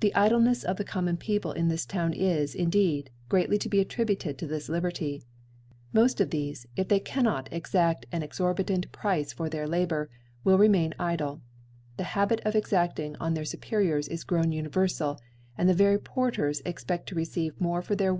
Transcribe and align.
The 0.00 0.12
Idleneftof 0.16 0.76
the 0.76 0.82
common 0.82 1.16
People 1.16 1.52
in 1.52 1.68
this 1.68 1.86
Town 1.86 2.12
is, 2.12 2.52
indeed, 2.52 3.10
greatly 3.28 3.58
to 3.58 3.68
be 3.68 3.78
attributed 3.78 4.36
to 4.38 4.46
this 4.48 4.68
Liberty; 4.68 5.22
moft 5.94 6.18
of 6.20 6.30
thefe, 6.30 6.66
if 6.74 6.88
they 6.88 6.98
cannot 6.98 7.48
exa6t 7.52 8.06
aa 8.12 8.24
exorbitant 8.24 8.90
Price 8.90 9.32
for 9.32 9.48
their 9.48 9.68
Labour, 9.68 10.10
will 10.42 10.58
remain 10.58 10.94
(94) 10.98 10.98
remain 10.98 11.12
idle. 11.12 11.40
The 11.96 12.02
(labit 12.02 12.40
of 12.44 12.56
exacting 12.56 13.14
oti 13.20 13.34
their 13.36 13.44
Supetiors 13.44 14.08
is 14.08 14.24
grown 14.24 14.46
univerfal, 14.50 15.18
and 15.56 15.70
ihe 15.70 15.76
very 15.76 15.98
Porters 16.00 16.60
exped 16.66 17.04
to 17.06 17.14
receive 17.14 17.56
mwe 17.60 17.84
for 17.84 17.94
their. 17.94 18.16